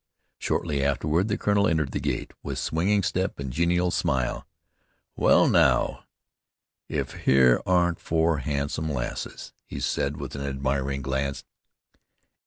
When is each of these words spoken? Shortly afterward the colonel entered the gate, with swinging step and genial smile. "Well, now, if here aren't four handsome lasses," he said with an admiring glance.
Shortly 0.39 0.83
afterward 0.83 1.27
the 1.27 1.37
colonel 1.37 1.67
entered 1.67 1.91
the 1.91 1.99
gate, 1.99 2.31
with 2.41 2.57
swinging 2.57 3.03
step 3.03 3.37
and 3.39 3.53
genial 3.53 3.91
smile. 3.91 4.47
"Well, 5.15 5.47
now, 5.47 6.05
if 6.89 7.25
here 7.25 7.61
aren't 7.67 7.99
four 7.99 8.39
handsome 8.39 8.91
lasses," 8.91 9.53
he 9.63 9.79
said 9.79 10.17
with 10.17 10.33
an 10.33 10.41
admiring 10.41 11.03
glance. 11.03 11.45